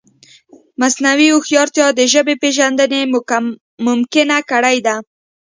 مصنوعي 0.81 1.27
هوښیارتیا 1.31 1.87
د 1.95 1.99
ژبې 2.13 2.35
پېژندنه 2.41 2.99
ممکنه 3.87 4.37
کړې 4.51 4.77
ده. 4.85 4.95